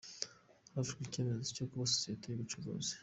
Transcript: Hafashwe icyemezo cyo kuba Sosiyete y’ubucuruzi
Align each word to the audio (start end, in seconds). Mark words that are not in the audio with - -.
Hafashwe 0.73 1.01
icyemezo 1.07 1.49
cyo 1.55 1.65
kuba 1.69 1.89
Sosiyete 1.93 2.25
y’ubucuruzi 2.27 2.93